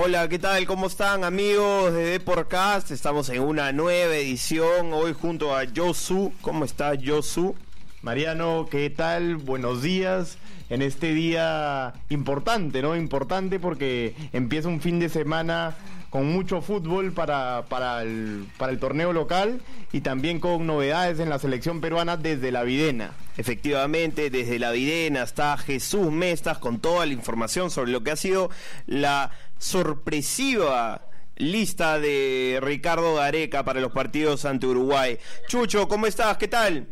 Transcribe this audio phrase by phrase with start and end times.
[0.00, 0.64] Hola, ¿qué tal?
[0.64, 2.92] ¿Cómo están amigos de Deporcast?
[2.92, 6.32] Estamos en una nueva edición hoy junto a Josu.
[6.40, 7.56] ¿Cómo está Josu?
[8.02, 9.38] Mariano, ¿qué tal?
[9.38, 10.38] Buenos días.
[10.70, 12.94] En este día importante, ¿no?
[12.94, 15.74] Importante porque empieza un fin de semana
[16.10, 19.60] con mucho fútbol para, para, el, para el torneo local
[19.92, 23.12] y también con novedades en la selección peruana desde la Videna.
[23.36, 28.16] Efectivamente, desde la Videna está Jesús Mestas con toda la información sobre lo que ha
[28.16, 28.50] sido
[28.86, 31.02] la sorpresiva
[31.36, 35.18] lista de Ricardo Gareca para los partidos ante Uruguay.
[35.46, 36.36] Chucho, ¿cómo estás?
[36.36, 36.88] ¿Qué tal?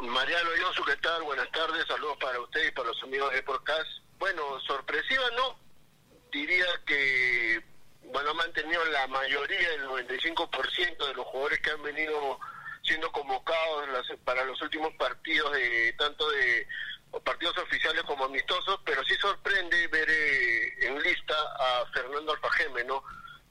[0.00, 1.22] Mariano Yosu, ¿qué tal?
[1.22, 3.86] Buenas tardes, saludos para usted y para los amigos de Podcast.
[4.18, 5.56] Bueno, sorpresiva no,
[6.32, 7.62] diría que
[8.12, 12.38] bueno, ha mantenido la mayoría, el 95% de los jugadores que han venido
[12.82, 13.86] siendo convocados
[14.24, 16.66] para los últimos partidos, de tanto de
[17.24, 23.02] partidos oficiales como amistosos, pero sí sorprende ver eh, en lista a Fernando Alfajeme, ¿no?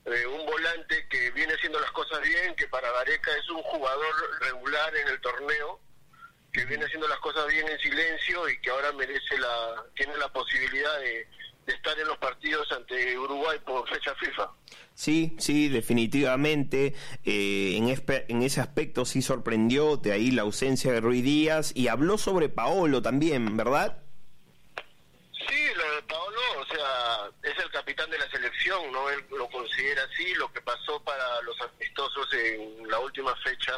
[0.06, 4.40] Eh, un volante que viene haciendo las cosas bien, que para Gareca es un jugador
[4.42, 5.80] regular en el torneo,
[6.54, 10.30] que viene haciendo las cosas bien en silencio y que ahora merece la tiene la
[10.30, 11.28] posibilidad de,
[11.74, 14.50] estar en los partidos ante Uruguay por fecha FIFA.
[14.94, 16.96] Sí, sí, definitivamente.
[17.24, 21.88] Eh, en, en ese aspecto sí sorprendió de ahí la ausencia de Ruiz Díaz y
[21.88, 24.00] habló sobre Paolo también, ¿verdad?
[25.48, 29.10] Sí, lo de Paolo, o sea, es el capitán de la selección, ¿no?
[29.10, 33.74] Él lo considera así, lo que pasó para los amistosos en la última fecha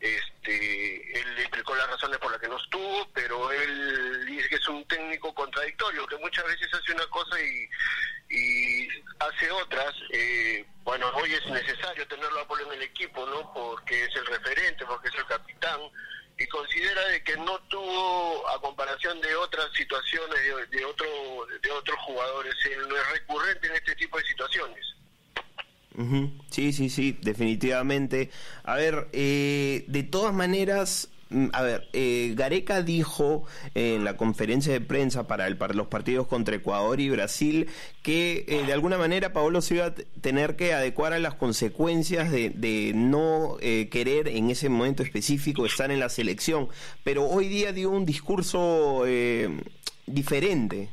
[0.00, 4.68] este, él explicó las razones por las que no estuvo, pero él dice que es
[4.68, 8.88] un técnico contradictorio, que muchas veces hace una cosa y,
[9.18, 9.94] hace otras.
[10.12, 13.52] Eh, bueno, hoy es necesario tenerlo a Polo en el equipo, ¿no?
[13.52, 15.80] Porque es el referente, porque es el capitán,
[16.38, 21.06] y considera de que no tuvo, a comparación de otras situaciones, de, de, otro,
[21.62, 24.95] de otros jugadores, él no es recurrente en este tipo de situaciones.
[26.50, 28.30] Sí, sí, sí, definitivamente.
[28.64, 34.74] A ver, eh, de todas maneras, mm, a ver, eh, Gareca dijo en la conferencia
[34.74, 37.68] de prensa para, el, los partidos contra Ecuador y Brasil
[38.02, 42.30] que eh, de alguna manera Paolo se iba a tener que adecuar a las consecuencias
[42.30, 43.56] de, de no
[43.90, 46.68] querer en ese momento específico estar en la selección.
[47.04, 49.04] Pero hoy día dio un discurso
[50.06, 50.90] diferente.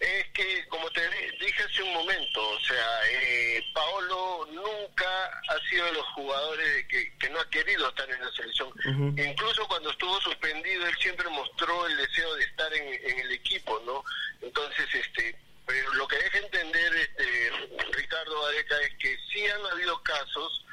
[0.00, 1.00] Es que, como te
[1.40, 7.16] dije hace un momento, o sea, eh, Paolo nunca ha sido de los jugadores que,
[7.18, 8.72] que no ha querido estar en la selección.
[9.16, 13.80] Incluso cuando estuvo suspendido, él siempre mostró el deseo de estar en, en el equipo,
[13.86, 14.04] ¿no?
[14.40, 15.36] Entonces, este,
[15.66, 17.50] pero lo que deja entender este
[17.92, 20.63] Ricardo Areca es que sí han habido casos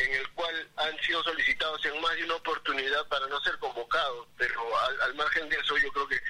[0.00, 4.26] en el cual han sido solicitados en más de una oportunidad para no ser convocados,
[4.36, 4.60] pero
[5.02, 6.20] al, margen de eso yo creo que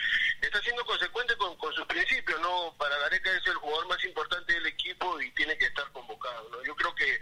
[0.41, 2.75] está siendo consecuente con, sus principios, ¿no?
[2.79, 6.65] Para Gareca es el jugador más importante del equipo y tiene que estar convocado, ¿no?
[6.65, 7.19] Yo creo que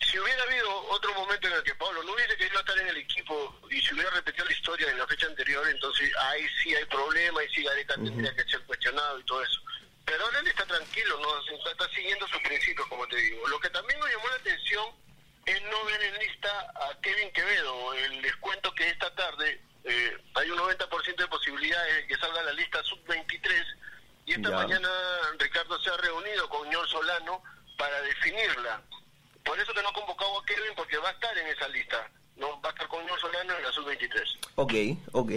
[0.00, 2.96] si hubiera habido otro momento en el que Pablo no hubiese querido estar en el
[2.98, 6.84] equipo y si hubiera repetido la historia en la fecha anterior, entonces ahí sí hay
[6.84, 9.60] problema, y sí Gareca tendría que ser cuestionado y todo eso.
[10.04, 11.68] Pero ahora él está tranquilo, ¿no?
[11.68, 13.48] Está siguiendo sus principios, como te digo.
[13.48, 15.05] Lo que también nos llamó la atención
[15.46, 17.94] es no ver en lista a Kevin Quevedo.
[18.20, 22.52] Les cuento que esta tarde eh, hay un 90% de posibilidades de que salga la
[22.52, 23.64] lista sub-23
[24.26, 24.88] y esta mañana
[25.38, 27.40] Ricardo se ha reunido con Ñor Solano
[27.78, 28.82] para definirla.
[29.44, 32.10] Por eso que no ha convocado a Kevin porque va a estar en esa lista.
[32.36, 34.38] no Va a estar con Ñor Solano en la sub-23.
[34.56, 34.74] Ok,
[35.12, 35.30] ok.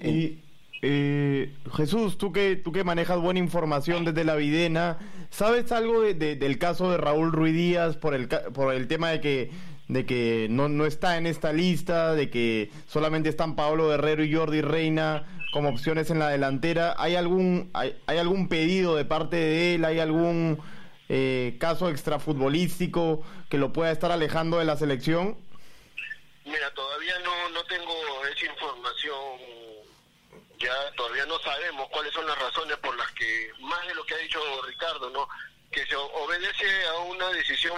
[0.00, 0.45] Y
[0.82, 4.98] eh, Jesús, tú que, tú que manejas buena información desde la Videna,
[5.30, 9.20] ¿sabes algo de, del caso de Raúl Ruiz Díaz por el, por el tema de
[9.20, 9.50] que,
[9.88, 14.34] de que no, no está en esta lista, de que solamente están Pablo Guerrero y
[14.34, 16.94] Jordi Reina como opciones en la delantera?
[16.98, 19.84] ¿Hay algún, hay, hay algún pedido de parte de él?
[19.84, 20.58] ¿Hay algún
[21.08, 25.38] eh, caso extrafutbolístico que lo pueda estar alejando de la selección?
[26.44, 27.92] Mira, todavía no, no tengo
[28.32, 29.40] esa información
[30.58, 34.14] ya todavía no sabemos cuáles son las razones por las que, más de lo que
[34.14, 35.28] ha dicho Ricardo, ¿no?
[35.70, 37.74] que se obedece a una decisión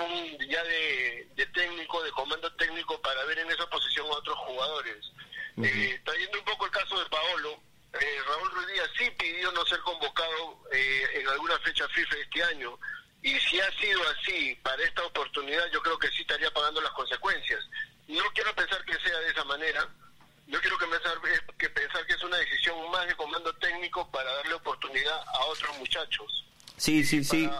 [0.48, 5.12] ya de, técnico, de comando técnico para ver en esa posición a otros jugadores.
[5.60, 7.60] Eh, trayendo un poco el caso de Paolo,
[7.94, 12.42] eh, Raúl Ruiz Díaz sí pidió no ser convocado eh, en alguna fecha FIFA este
[12.44, 12.78] año,
[13.22, 16.92] y si ha sido así para esta oportunidad, yo creo que sí estaría pagando las
[16.92, 17.60] consecuencias.
[18.06, 19.88] No quiero pensar que sea de esa manera,
[20.48, 21.12] yo quiero que pensar,
[21.58, 25.78] que pensar que es una decisión más de comando técnico para darle oportunidad a otros
[25.78, 26.44] muchachos.
[26.78, 27.50] Sí, sí, sí.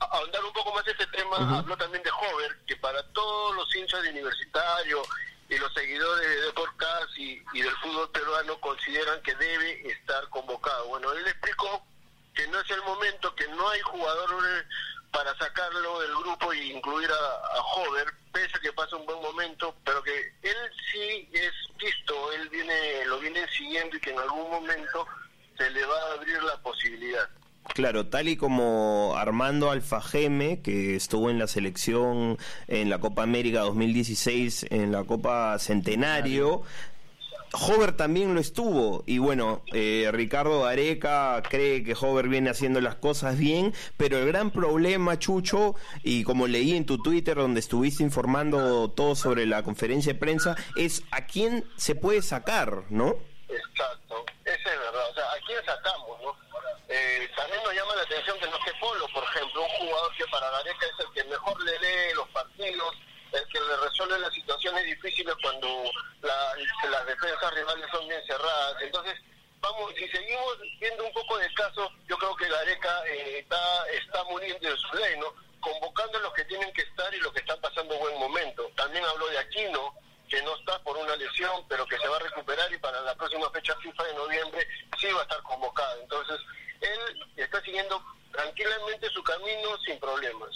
[0.00, 4.02] ahondar un poco más este tema, habló también de Hover, que para todos los hinchas
[4.02, 5.02] de universitario
[5.48, 10.88] y los seguidores de Deportes y, y del fútbol peruano consideran que debe estar convocado.
[10.88, 11.86] Bueno, él explicó
[12.34, 14.66] que no es el momento, que no hay jugadores
[15.14, 19.22] para sacarlo del grupo e incluir a, a Hover, pese a que pasa un buen
[19.22, 20.12] momento, pero que
[20.42, 20.56] él
[20.92, 25.06] sí es visto, él viene, lo viene siguiendo y que en algún momento
[25.56, 27.28] se le va a abrir la posibilidad.
[27.74, 32.36] Claro, tal y como Armando Alfajeme, que estuvo en la selección
[32.66, 36.62] en la Copa América 2016, en la Copa Centenario,
[37.54, 42.96] Hover también lo estuvo y bueno, eh, Ricardo Areca cree que Hover viene haciendo las
[42.96, 48.02] cosas bien, pero el gran problema, Chucho, y como leí en tu Twitter donde estuviste
[48.02, 53.16] informando todo sobre la conferencia de prensa, es a quién se puede sacar, ¿no?
[53.48, 56.36] Exacto, esa es verdad, o sea, ¿a quién sacamos, no?
[56.88, 60.24] Eh, también nos llama la atención que no esté Polo, por ejemplo, un jugador que
[60.26, 62.94] para Gareca es el que mejor le lee los partidos,
[63.34, 65.68] el que le resuelve las situaciones difíciles cuando
[66.22, 68.82] las defensas rivales son bien cerradas.
[68.82, 69.14] Entonces,
[69.60, 74.24] vamos, si seguimos viendo un poco de casos, yo creo que Gareca eh, está, está
[74.24, 75.34] muriendo de su ley, ¿no?
[75.60, 78.70] Convocando a los que tienen que estar y los que están pasando buen momento.
[78.76, 79.94] También habló de Aquino,
[80.28, 83.14] que no está por una lesión, pero que se va a recuperar y para la
[83.14, 84.68] próxima fecha FIFA de noviembre
[85.00, 86.00] sí va a estar convocado.
[86.00, 86.38] Entonces,
[86.80, 88.02] él está siguiendo
[88.32, 90.50] tranquilamente su camino sin problemas.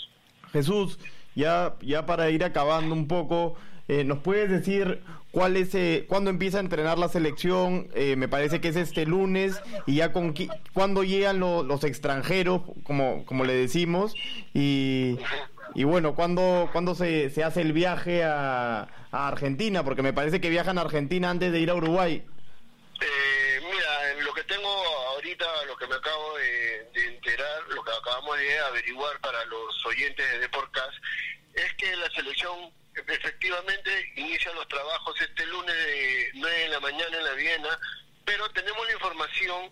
[0.52, 0.98] Jesús,
[1.38, 3.56] ya, ya para ir acabando un poco,
[3.86, 7.88] eh, ¿nos puedes decir cuál es, eh, cuándo empieza a entrenar la selección?
[7.94, 10.34] Eh, me parece que es este lunes y ya con
[10.74, 14.14] cuándo llegan los extranjeros, como, como le decimos,
[14.52, 15.16] y,
[15.76, 19.84] y bueno, ¿cuándo, cuándo se, se hace el viaje a, a Argentina?
[19.84, 22.24] Porque me parece que viajan a Argentina antes de ir a Uruguay.
[23.00, 24.68] Eh, mira, lo que tengo
[25.14, 30.28] ahorita, lo que me acabo de, enterar, lo que acabamos de averiguar para los oyentes
[30.32, 30.94] de Deportcast,
[31.58, 37.16] es que la selección efectivamente inicia los trabajos este lunes de 9 de la mañana
[37.16, 37.78] en la Viena,
[38.24, 39.70] pero tenemos la información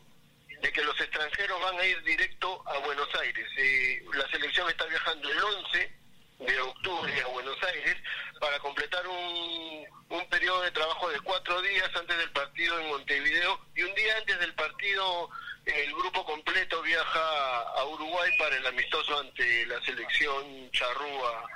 [0.62, 3.48] de que los extranjeros van a ir directo a Buenos Aires.
[3.56, 5.92] Eh, la selección está viajando el 11
[6.38, 7.96] de octubre a Buenos Aires
[8.40, 13.60] para completar un, un periodo de trabajo de cuatro días antes del partido en Montevideo
[13.74, 15.30] y un día antes del partido
[15.64, 21.48] el grupo completo viaja a Uruguay para el amistoso ante la selección charrúa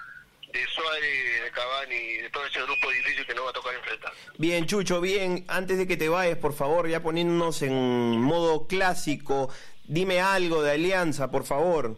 [0.53, 4.13] de Suárez, de Cavani, de todo ese grupo difícil que no va a tocar enfrentar.
[4.39, 9.53] Bien, Chucho, bien, antes de que te vayas, por favor, ya poniéndonos en modo clásico,
[9.85, 11.97] dime algo de Alianza, por favor.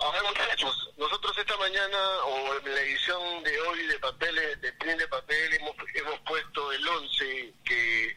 [0.00, 4.72] A ver, muchachos, nosotros esta mañana, o en la edición de hoy de papeles, de
[4.74, 8.14] print de papel, hemos, hemos puesto el 11 que,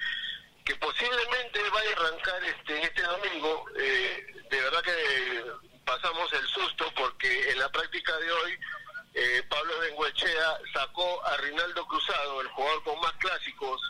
[0.63, 3.65] que posiblemente vaya a arrancar este, este domingo.
[3.79, 8.59] Eh, de verdad que pasamos el susto porque en la práctica de hoy
[9.13, 13.81] eh, Pablo Benguechea sacó a Rinaldo Cruzado, el jugador con más clásicos,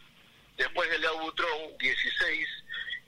[0.58, 2.48] después de Leo Butrón, 16,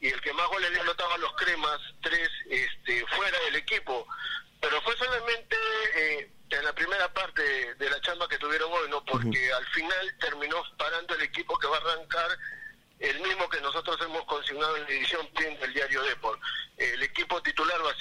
[0.01, 4.07] y el que más goles le anotaba a los cremas, 3, este, fuera del equipo.
[4.61, 5.57] Pero fue solamente
[5.95, 9.03] eh, en la primera parte de la chamba que tuvieron hoy, ¿no?
[9.03, 12.37] Porque al final terminó parando el equipo que va a arrancar
[12.99, 16.39] el mismo que nosotros hemos consignado en la edición PIN del diario Deport.
[16.77, 17.97] El equipo titular va a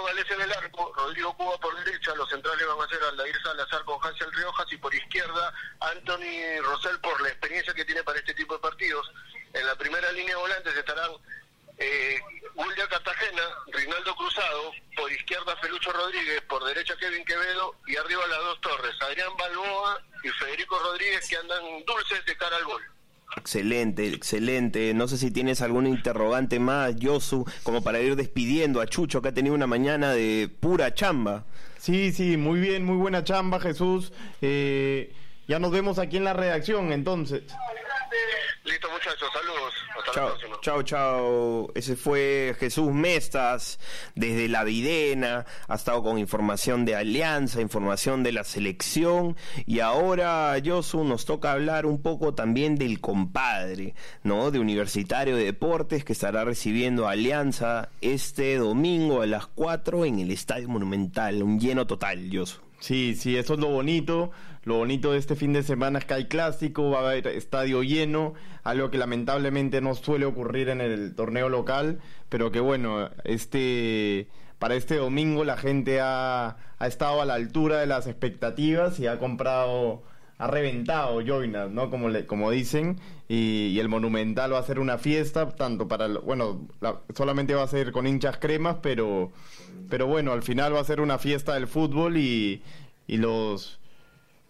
[0.00, 3.36] Pedro Galés en el arco, Rodrigo Cuba por derecha, los centrales van a ser Aldair
[3.42, 8.18] Salazar con Hansel Riojas y por izquierda Anthony Rosell por la experiencia que tiene para
[8.18, 9.10] este tipo de partidos.
[9.52, 11.10] En la primera línea de volantes estarán
[11.76, 12.18] eh,
[12.54, 18.38] William Cartagena, Rinaldo Cruzado, por izquierda Felucho Rodríguez, por derecha Kevin Quevedo y arriba las
[18.38, 22.82] dos torres, Adrián Balboa y Federico Rodríguez que andan dulces de cara al gol.
[23.40, 24.92] Excelente, excelente.
[24.92, 29.28] No sé si tienes algún interrogante más, Yosu, como para ir despidiendo a Chucho, que
[29.28, 31.46] ha tenido una mañana de pura chamba.
[31.78, 34.12] Sí, sí, muy bien, muy buena chamba, Jesús.
[34.42, 35.14] Eh,
[35.48, 37.42] ya nos vemos aquí en la redacción, entonces.
[38.64, 39.74] Listo, muchachos, saludos.
[39.98, 40.56] Hasta chao, la próxima.
[40.60, 41.72] Chao, chao.
[41.74, 43.78] Ese fue Jesús Mestas,
[44.14, 45.46] desde La Videna.
[45.68, 49.36] Ha estado con información de Alianza, información de la selección.
[49.66, 54.50] Y ahora, Josu, nos toca hablar un poco también del compadre, ¿no?
[54.50, 60.18] De Universitario de Deportes, que estará recibiendo a Alianza este domingo a las 4 en
[60.20, 61.42] el Estadio Monumental.
[61.42, 62.60] Un lleno total, Josu.
[62.80, 64.30] Sí, sí, eso es lo bonito.
[64.64, 67.82] Lo bonito de este fin de semana es que hay clásico, va a haber estadio
[67.82, 74.28] lleno, algo que lamentablemente no suele ocurrir en el torneo local, pero que bueno, este
[74.58, 79.18] para este domingo la gente ha, estado a la altura de las expectativas y ha
[79.18, 80.02] comprado,
[80.36, 81.90] ha reventado joinas, ¿no?
[81.90, 86.68] Como, le, como dicen, y, el Monumental va a ser una fiesta, tanto para, bueno,
[86.80, 89.32] la, solamente va a ser con hinchas cremas, pero,
[89.88, 92.62] pero bueno, al final va a ser una fiesta del fútbol y
[93.08, 93.79] los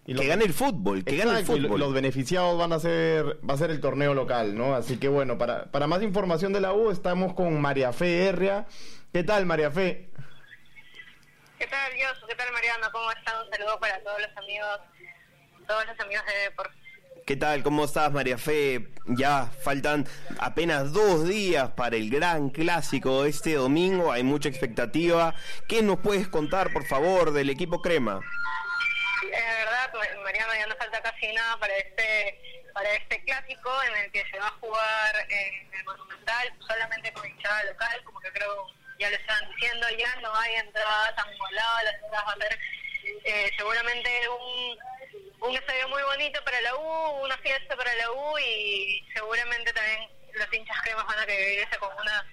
[0.05, 1.79] y que gane el fútbol, que gane el fútbol.
[1.79, 4.73] Los beneficiados van a ser, va a ser el torneo local, ¿no?
[4.73, 8.65] Así que bueno, para, para más información de la U estamos con María Fe Herria.
[9.13, 10.09] ¿Qué tal, María Fe?
[11.59, 12.13] ¿Qué tal, Dios?
[12.27, 12.87] ¿Qué tal, Mariano?
[12.91, 13.35] ¿Cómo están?
[13.45, 14.79] Un saludo para todos los amigos,
[15.67, 16.71] todos los amigos de Deport.
[17.27, 17.61] ¿Qué tal?
[17.61, 18.89] ¿Cómo estás, María Fe?
[19.05, 20.07] Ya faltan
[20.39, 24.11] apenas dos días para el gran clásico este domingo.
[24.11, 25.35] Hay mucha expectativa.
[25.67, 28.21] ¿Qué nos puedes contar, por favor, del equipo Crema?
[29.23, 32.39] Es verdad, Mariano, no falta casi nada para este
[32.73, 37.27] para este clásico en el que se va a jugar en el Monumental solamente con
[37.27, 41.93] hinchada local, como que creo ya lo estaban diciendo, ya no hay entradas amoladas, las
[41.95, 42.59] entradas van a ser
[43.25, 44.77] eh, seguramente un
[45.41, 50.09] un estadio muy bonito para la U, una fiesta para la U y seguramente también
[50.33, 52.25] los hinchas cremas van a querer con una,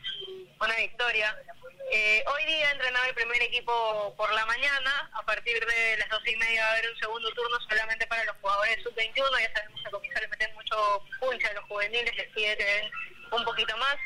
[0.60, 1.36] una victoria.
[1.90, 6.20] Eh, hoy día entrenaba el primer equipo por la mañana, a partir de las dos
[6.26, 9.80] y media va a haber un segundo turno solamente para los jugadores sub-21, ya sabemos
[9.80, 12.90] que a Comisa le meten mucho punche a los juveniles, les pide que
[13.32, 13.96] un poquito más.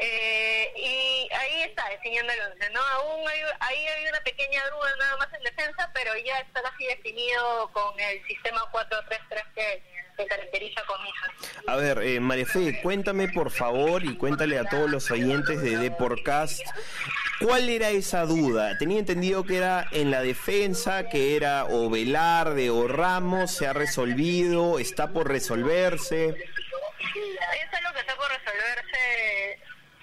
[0.00, 2.80] Eh, y ahí está, definiendo el once, ¿no?
[2.80, 6.86] Aún hay, ahí hay una pequeña duda nada más en defensa, pero ya está casi
[6.86, 9.82] definido con el sistema 4-3-3 que,
[10.16, 11.62] que caracteriza con Comisa.
[11.66, 16.60] A ver, eh, Marefe, cuéntame por favor y cuéntale a todos los oyentes de Deporcast,
[17.40, 18.78] ¿cuál era esa duda?
[18.78, 23.72] Tenía entendido que era en la defensa, que era o Velarde o Ramos, ¿se ha
[23.72, 24.78] resolvido?
[24.78, 26.28] ¿Está por resolverse?
[26.28, 29.58] Es algo que está por resolverse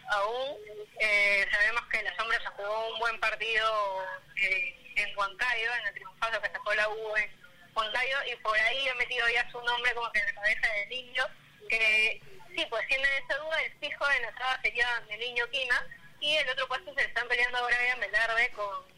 [0.08, 0.58] aún.
[1.00, 4.06] Eh, sabemos que la sombra se jugó un buen partido
[4.38, 7.32] eh, en Huancayo, en el triunfazo que sacó la U en
[7.76, 10.90] Huancayo, y por ahí ha metido ya su nombre como que en la cabeza del
[10.90, 11.24] niño,
[11.70, 12.22] que
[12.56, 15.88] sí, pues tiene esa duda, el fijo de entrada sería del niño Quina,
[16.20, 18.96] y el otro puesto se están peleando ahora Brian Velarde con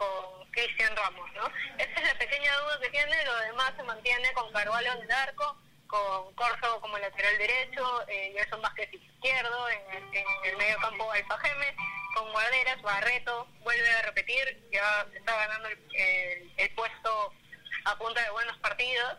[0.00, 1.46] con Cristian Ramos, ¿no?
[1.76, 5.10] Esa es la pequeña duda que tiene, lo demás se mantiene con Carvalho en el
[5.10, 5.58] arco,
[5.90, 11.74] con Corso como lateral derecho, eh, Gerson Vázquez izquierdo, en, en el medio campo Alfajeme,
[12.14, 17.34] con Guarderas, Barreto, vuelve a repetir, ya está ganando el, el, el puesto
[17.86, 19.16] a punta de buenos partidos,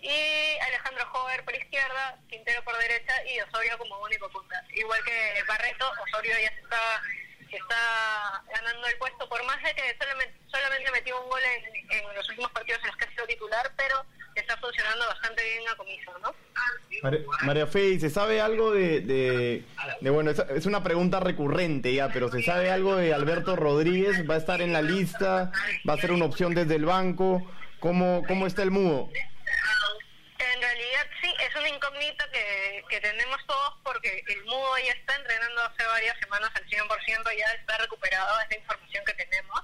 [0.00, 4.64] y Alejandro Jover por izquierda, Quintero por derecha y Osorio como único punta.
[4.74, 7.02] Igual que Barreto, Osorio ya está,
[7.50, 12.14] está ganando el puesto, por más de que solamente, solamente metió un gol en, en
[12.14, 14.04] los últimos partidos en los que ha sido titular, pero
[14.40, 16.34] está funcionando bastante bien a comiso, ¿no?
[17.02, 19.64] María, María Fe, ¿se sabe algo de, de,
[20.00, 24.28] de, bueno, es, es, una pregunta recurrente ya, pero ¿se sabe algo de Alberto Rodríguez?
[24.28, 25.52] ¿Va a estar en la lista?
[25.88, 27.42] ¿Va a ser una opción desde el banco?
[27.80, 29.08] ¿Cómo, cómo está el mudo?
[30.38, 35.16] En realidad sí, es una incógnita que, que tenemos todos porque el mudo ya está
[35.16, 39.60] entrenando hace varias semanas al 100%, ya está recuperado, es la información que tenemos.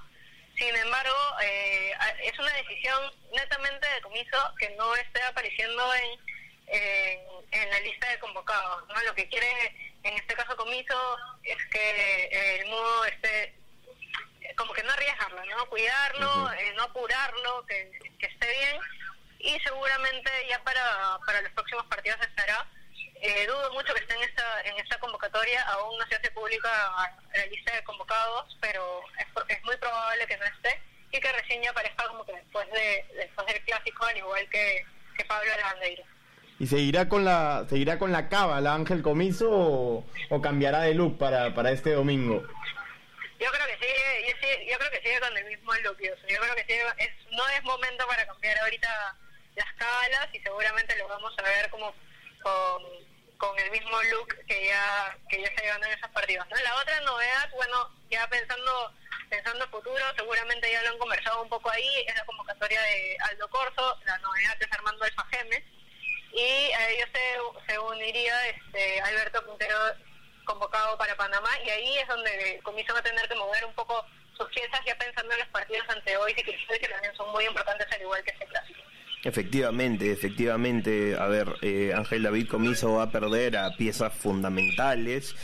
[0.59, 6.19] Sin embargo, eh, es una decisión netamente de comiso que no esté apareciendo en,
[6.67, 7.19] en,
[7.51, 8.87] en, la lista de convocados.
[8.89, 9.01] ¿no?
[9.03, 9.47] Lo que quiere,
[10.03, 13.55] en este caso comiso, es que el mudo esté,
[14.57, 15.69] como que no arriesgarlo, ¿no?
[15.69, 16.59] cuidarlo, uh -huh.
[16.59, 18.81] eh, no apurarlo, que, que esté bien
[19.39, 22.67] y seguramente ya para, para los próximos partidos estará.
[23.21, 26.69] Eh, dudo mucho que esté en esta, en esta convocatoria, aún no se hace pública
[27.35, 31.71] la lista de convocados, pero es, es muy probable que no esté y que ya
[31.71, 34.85] aparezca como que después, de, después del clásico, al igual que,
[35.17, 36.03] que Pablo Lavandeiro.
[36.59, 41.17] ¿Y seguirá con la seguirá con la cábala Ángel Comiso o, o, cambiará de look
[41.17, 42.43] para, para este domingo?
[43.39, 45.97] Yo creo que sigue, yo, sigue, yo creo que sigue con el mismo look.
[46.01, 49.17] Yo creo que sigue, es, no es momento para cambiar ahorita
[49.55, 51.93] las cábalas y seguramente lo vamos a ver como
[52.43, 52.83] con,
[53.39, 56.47] con el mismo look que ya que ya está llevando en esas partidas.
[56.49, 56.55] ¿no?
[56.57, 58.93] La otra novedad, bueno, ya pensando
[59.29, 63.17] pensando en futuro, seguramente ya lo han conversado un poco ahí, es la convocatoria de
[63.29, 65.63] Aldo Corso, la novedad es Armando Alfajeme,
[66.33, 69.77] y a ellos se, se uniría este Alberto Puntero
[70.45, 74.03] convocado para Panamá, y ahí es donde va a tener que mover un poco
[74.35, 77.87] sus piezas ya pensando en los partidos ante hoy y que también son muy importantes
[77.91, 78.88] al igual que este clásico.
[79.23, 85.35] Efectivamente, efectivamente, a ver, eh, Ángel David Comiso va a perder a piezas fundamentales.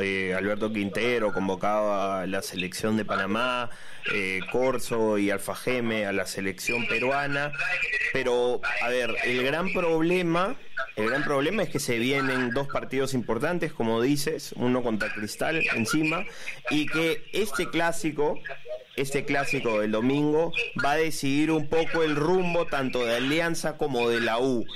[0.00, 3.68] Eh, Alberto Quintero convocado a la selección de Panamá,
[4.14, 7.52] eh, Corso y Alfajeme a la selección peruana.
[8.14, 10.56] Pero, a ver, el gran problema,
[10.96, 15.62] el gran problema es que se vienen dos partidos importantes, como dices, uno contra Cristal
[15.76, 16.24] encima,
[16.70, 18.40] y que este clásico
[18.98, 20.52] este clásico del domingo
[20.84, 24.66] va a decidir un poco el rumbo tanto de Alianza como de la U.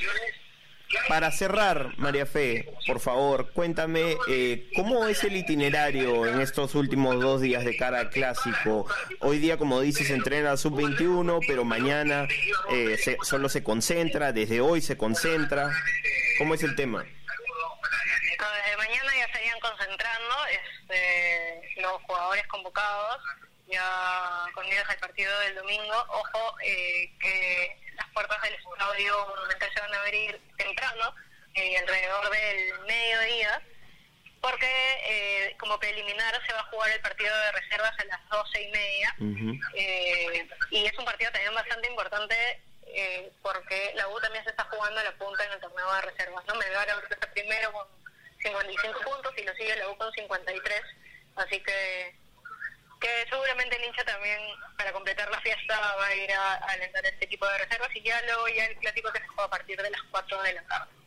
[1.09, 7.19] Para cerrar, María Fe, por favor, cuéntame eh, cómo es el itinerario en estos últimos
[7.21, 8.87] dos días de cara al clásico.
[9.21, 12.29] Hoy día, como dices, entrena sub-21, pero mañana
[12.71, 15.71] eh, se, solo se concentra, desde hoy se concentra.
[16.39, 17.05] ¿Cómo es el tema?
[17.05, 23.23] Desde mañana ya estarían concentrando este, los jugadores convocados
[23.73, 25.95] ya con miras al partido del domingo.
[26.09, 31.15] Ojo, eh, que las puertas del estadio monumental se van a abrir temprano,
[31.55, 33.63] eh, alrededor del mediodía,
[34.43, 34.67] porque
[35.07, 38.69] eh, como preliminar se va a jugar el partido de reservas a las doce y
[38.73, 39.17] media.
[39.75, 44.65] Eh, y es un partido también bastante importante eh, porque la U también se está
[44.65, 46.45] jugando a la punta en el torneo de reservas.
[46.47, 46.55] ¿no?
[46.57, 47.87] Melgar ahorita está primero con
[48.43, 50.83] 55 puntos y lo sigue la U con 53.
[51.37, 52.15] Así que
[53.03, 54.39] que seguramente el hincha también
[54.79, 58.03] para completar la fiesta va a ir a, a alentar este equipo de reservas y
[58.03, 60.63] ya luego ya el clásico que se juega a partir de las 4 de la
[60.63, 61.03] tarde.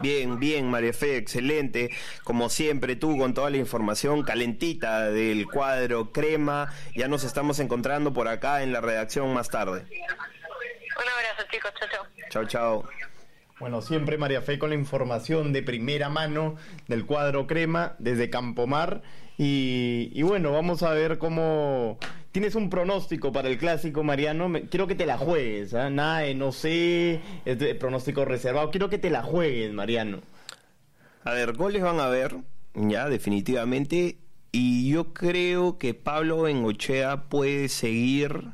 [0.00, 1.90] Bien, bien, María Fe, excelente.
[2.24, 6.72] Como siempre, tú con toda la información calentita del cuadro crema.
[6.96, 9.86] Ya nos estamos encontrando por acá en la redacción más tarde.
[9.86, 11.72] Un abrazo, chicos.
[11.78, 12.06] Chao, chao.
[12.30, 12.88] Chao, chao.
[13.60, 16.56] Bueno, siempre María Fe con la información de primera mano
[16.88, 19.02] del cuadro crema desde Campomar.
[19.36, 21.98] Y, bueno, vamos a ver cómo...
[22.30, 24.52] Tienes un pronóstico para el clásico, Mariano.
[24.68, 25.72] Quiero que te la juegues.
[25.74, 25.88] ¿ah?
[25.88, 28.72] Nada de no sé, es de pronóstico reservado.
[28.72, 30.20] Quiero que te la juegues, Mariano.
[31.22, 32.36] A ver, goles van a ver,
[32.74, 34.18] ya, definitivamente.
[34.50, 38.52] Y yo creo que Pablo Bengochea puede seguir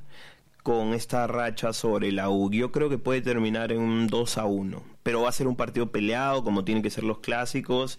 [0.62, 2.50] con esta racha sobre la U.
[2.50, 4.82] Yo creo que puede terminar en un 2 a 1.
[5.02, 7.98] Pero va a ser un partido peleado, como tienen que ser los clásicos.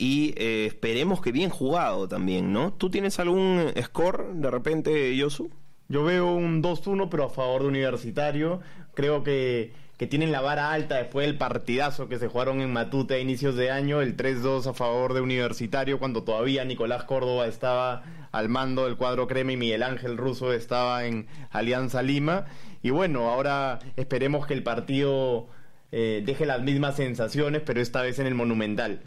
[0.00, 2.72] Y eh, esperemos que bien jugado también, ¿no?
[2.72, 5.50] ¿Tú tienes algún score de repente, Yosu?
[5.88, 8.60] Yo veo un 2-1, pero a favor de Universitario.
[8.94, 13.16] Creo que, que tienen la vara alta después del partidazo que se jugaron en Matute
[13.16, 14.00] a inicios de año.
[14.00, 18.02] El 3-2 a favor de Universitario, cuando todavía Nicolás Córdoba estaba
[18.32, 22.46] al mando del cuadro crema y Miguel Ángel Russo estaba en Alianza Lima.
[22.82, 25.48] Y bueno, ahora esperemos que el partido
[25.92, 29.00] eh, deje las mismas sensaciones, pero esta vez en el Monumental.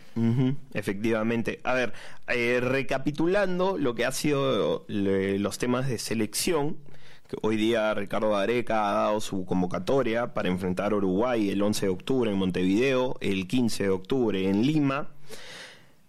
[0.74, 1.60] Efectivamente.
[1.64, 1.94] A ver,
[2.28, 6.78] eh, recapitulando lo que ha sido los temas de selección,
[7.30, 11.86] que hoy día Ricardo Areca ha dado su convocatoria para enfrentar a Uruguay el 11
[11.86, 15.10] de octubre en Montevideo, el 15 de octubre en Lima.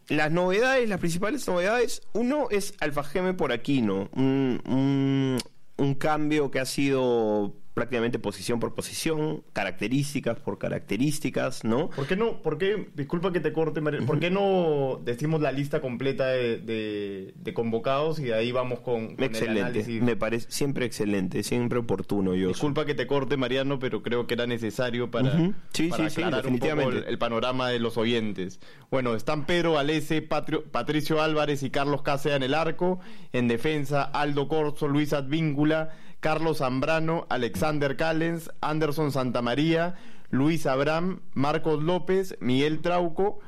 [0.08, 5.38] Las novedades, las principales novedades, uno es Alfa Geme por Aquino, un, un,
[5.78, 11.90] un cambio que ha sido prácticamente posición por posición, características por características, ¿no?
[11.90, 12.40] ¿Por qué no?
[12.40, 12.88] ¿Por qué?
[12.94, 17.54] Disculpa que te corte, María, ¿Por qué no decimos la lista completa de, de- de
[17.54, 20.02] convocados y de ahí vamos con, con el Excelente, análisis?
[20.02, 22.48] me parece siempre excelente, siempre oportuno yo.
[22.48, 25.36] Disculpa que te corte, Mariano, pero creo que era necesario para.
[25.72, 28.60] Sí, para sí, sí, aclarar un poco el, panorama de los oyentes.
[28.90, 33.00] Bueno, están Pedro Valese, Patrio- Patricio Álvarez y Carlos Cáceres en el arco.
[33.32, 35.90] En defensa, Aldo Corso, Luis Advíncula,
[36.24, 39.96] Carlos Zambrano, Alexander Callens, Anderson Santamaría,
[40.30, 43.40] Luis Abraham, Marcos López, Miguel Trauco.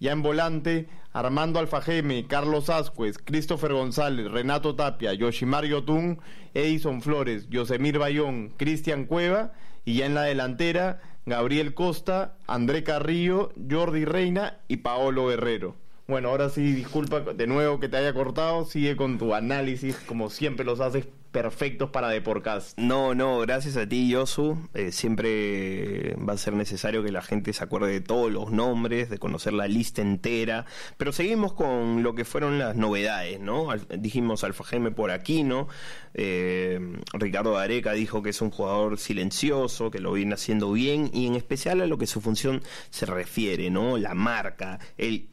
[0.00, 6.20] Ya en volante, Armando Alfajeme, Carlos Ascuez, Christopher González, Renato Tapia, Yoshimar Yotun,
[6.54, 9.52] Edison Flores, Yosemir Bayón, Cristian Cueva.
[9.84, 15.76] Y ya en la delantera, Gabriel Costa, André Carrillo, Jordi Reina y Paolo Guerrero.
[16.08, 18.64] Bueno, ahora sí, disculpa de nuevo que te haya cortado.
[18.64, 22.78] Sigue con tu análisis, como siempre los haces perfectos para Deporcast.
[22.78, 24.68] No, no, gracias a ti, Yosu.
[24.74, 29.08] Eh, siempre va a ser necesario que la gente se acuerde de todos los nombres,
[29.08, 30.66] de conocer la lista entera.
[30.98, 33.68] Pero seguimos con lo que fueron las novedades, ¿no?
[33.98, 35.68] Dijimos Alfa Geme por aquí, ¿no?
[36.14, 36.78] Eh,
[37.14, 41.34] Ricardo Areca dijo que es un jugador silencioso, que lo viene haciendo bien, y en
[41.34, 43.96] especial a lo que su función se refiere, ¿no?
[43.96, 45.31] La marca, el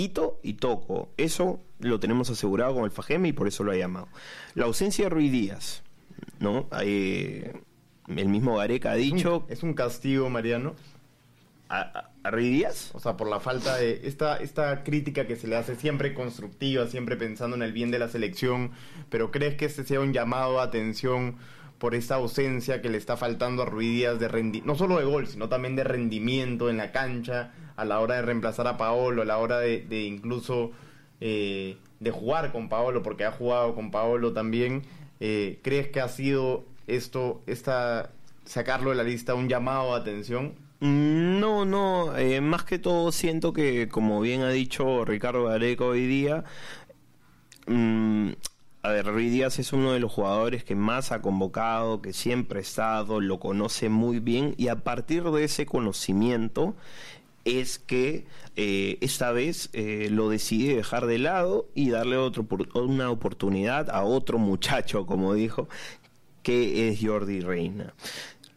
[0.00, 1.10] quito y toco.
[1.18, 4.08] Eso lo tenemos asegurado con el Fajeme y por eso lo ha llamado.
[4.54, 5.82] La ausencia de Ruiz Díaz,
[6.38, 6.68] ¿no?
[6.80, 7.52] Eh,
[8.08, 10.74] el mismo Gareca ha dicho Es un castigo, Mariano.
[11.68, 12.90] a, a- a Ruiz Díaz.
[12.94, 16.86] O sea, por la falta de esta, esta crítica que se le hace siempre constructiva,
[16.86, 18.72] siempre pensando en el bien de la selección,
[19.08, 21.36] pero ¿crees que este sea un llamado a atención
[21.80, 25.04] por esta ausencia que le está faltando a Ruiz Díaz de rendi no solo de
[25.06, 29.22] gol, sino también de rendimiento en la cancha, a la hora de reemplazar a Paolo,
[29.22, 30.72] a la hora de, de incluso
[31.20, 34.82] eh, de jugar con Paolo, porque ha jugado con Paolo también?
[35.20, 38.10] Eh, ¿Crees que ha sido esto, esta,
[38.44, 40.54] sacarlo de la lista, un llamado a atención?
[40.80, 45.84] Mm, No, no, eh, más que todo siento que, como bien ha dicho Ricardo Gareca
[45.84, 46.44] hoy día,
[47.66, 48.32] mm,
[48.82, 52.60] a ver, Ruiz Díaz es uno de los jugadores que más ha convocado, que siempre
[52.60, 56.74] ha estado, lo conoce muy bien y a partir de ese conocimiento
[57.44, 63.10] es que eh, esta vez eh, lo decide dejar de lado y darle otro, una
[63.10, 65.68] oportunidad a otro muchacho, como dijo,
[66.42, 67.94] que es Jordi Reina.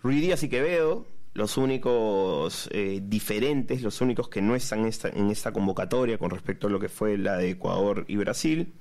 [0.01, 5.51] Ruiz Díaz y Quevedo, los únicos eh, diferentes, los únicos que no están en esta
[5.51, 8.73] convocatoria con respecto a lo que fue la de Ecuador y Brasil.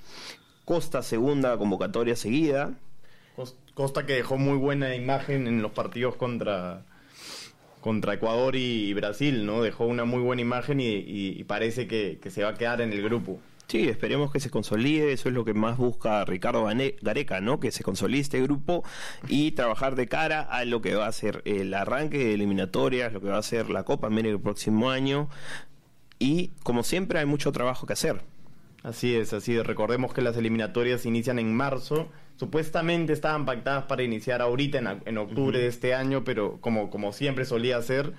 [0.64, 2.74] Costa segunda convocatoria seguida.
[3.74, 6.84] Costa que dejó muy buena imagen en los partidos contra
[7.82, 9.60] contra Ecuador y Brasil, ¿no?
[9.60, 13.40] Dejó una muy buena imagen y, parece que, se va a quedar en el grupo.
[13.66, 16.66] Sí, esperemos que se consolide, eso es lo que más busca Ricardo
[17.00, 17.58] Gareca, ¿no?
[17.58, 18.84] Que se consolide este grupo
[19.28, 23.20] y trabajar de cara a lo que va a ser el arranque de eliminatorias, lo
[23.20, 25.28] que va a ser la Copa América el próximo año.
[26.18, 28.22] Y como siempre hay mucho trabajo que hacer.
[28.82, 29.66] Así es, así es.
[29.66, 32.08] Recordemos que las eliminatorias inician en marzo.
[32.36, 37.44] Supuestamente estaban pactadas para iniciar ahorita en, octubre de este año, pero como, como siempre
[37.44, 38.12] solía ser.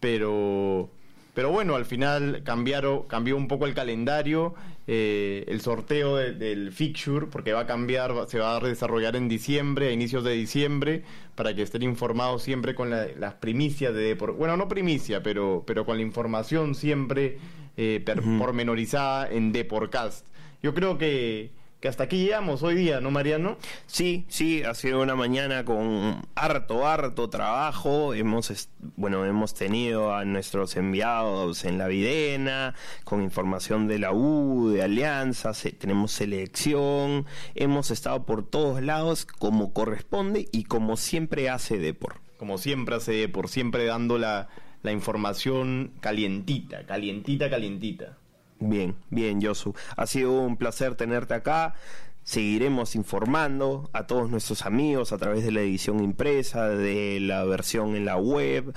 [0.00, 0.90] Pero,
[1.36, 4.54] pero bueno, al final cambiaron, cambió un poco el calendario,
[4.86, 9.88] eh, el sorteo del fixture, porque va a cambiar, se va a desarrollar en diciembre,
[9.88, 11.02] a inicios de diciembre,
[11.34, 15.98] para que estén informados siempre con las primicias de Bueno, no primicia, pero, pero con
[15.98, 17.36] la información siempre
[17.76, 18.02] eh,
[18.38, 20.26] pormenorizada en Deporcast.
[20.62, 23.58] Yo creo que, que hasta aquí llegamos hoy día, ¿no, Mariano?
[23.86, 28.14] Sí, sí, ha sido una mañana con harto, harto trabajo.
[28.14, 34.70] Hemos, bueno, hemos tenido a nuestros enviados en la Videna, con información de la U,
[34.70, 41.78] de Alianza, tenemos selección, hemos estado por todos lados como corresponde y como siempre hace
[41.78, 42.20] Depor.
[42.38, 44.48] Como siempre hace Depor, siempre dando la
[44.86, 48.18] la información calientita, calientita, calientita.
[48.58, 49.74] Bien, bien, Josu.
[49.96, 51.74] Ha sido un placer tenerte acá.
[52.22, 57.94] Seguiremos informando a todos nuestros amigos a través de la edición impresa, de la versión
[57.94, 58.74] en la web.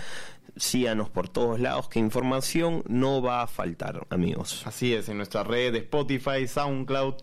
[0.55, 4.63] Síganos por todos lados, que información no va a faltar, amigos.
[4.67, 7.15] Así es, en nuestra red de Spotify, SoundCloud,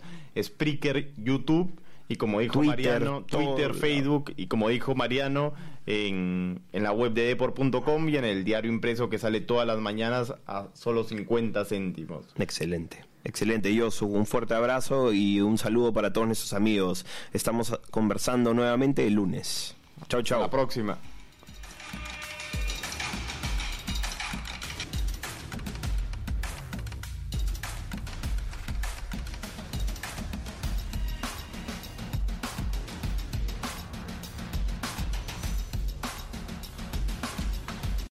[0.42, 5.54] Spreaker, YouTube y como dijo Mariano, Twitter, Facebook y como dijo Mariano,
[5.86, 9.78] en, en la web de depor.com y en el diario impreso que sale todas las
[9.78, 12.26] mañanas a solo 50 céntimos.
[12.38, 13.04] Excelente.
[13.24, 14.06] Excelente, Josu.
[14.06, 17.04] Un fuerte abrazo y un saludo para todos nuestros amigos.
[17.32, 19.74] Estamos conversando nuevamente el lunes.
[20.08, 20.40] Chau, chau.
[20.40, 20.96] la próxima.